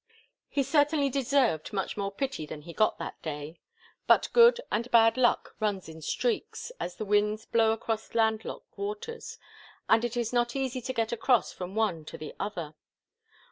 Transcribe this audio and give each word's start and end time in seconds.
He 0.49 0.63
certainly 0.63 1.09
deserved 1.11 1.73
much 1.73 1.95
more 1.95 2.11
pity 2.11 2.47
than 2.47 2.63
he 2.63 2.73
got 2.73 2.97
that 2.97 3.21
day. 3.21 3.59
But 4.07 4.29
good 4.33 4.59
and 4.71 4.89
bad 4.89 5.15
luck 5.15 5.53
run 5.59 5.79
in 5.85 6.01
streaks, 6.01 6.71
as 6.79 6.95
the 6.95 7.05
winds 7.05 7.45
blow 7.45 7.71
across 7.71 8.15
land 8.15 8.43
locked 8.43 8.75
waters, 8.75 9.37
and 9.87 10.03
it 10.03 10.17
is 10.17 10.33
not 10.33 10.55
easy 10.55 10.81
to 10.81 10.91
get 10.93 11.11
across 11.11 11.53
from 11.53 11.75
one 11.75 12.03
to 12.05 12.17
the 12.17 12.33
other. 12.39 12.73